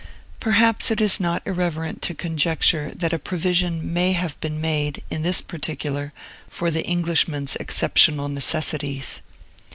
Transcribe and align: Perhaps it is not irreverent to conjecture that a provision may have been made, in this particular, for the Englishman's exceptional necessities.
Perhaps 0.39 0.89
it 0.89 0.99
is 0.99 1.19
not 1.19 1.45
irreverent 1.45 2.01
to 2.01 2.15
conjecture 2.15 2.89
that 2.95 3.13
a 3.13 3.19
provision 3.19 3.93
may 3.93 4.13
have 4.13 4.33
been 4.41 4.59
made, 4.59 5.03
in 5.11 5.21
this 5.21 5.43
particular, 5.43 6.11
for 6.49 6.71
the 6.71 6.83
Englishman's 6.83 7.55
exceptional 7.57 8.27
necessities. 8.27 9.21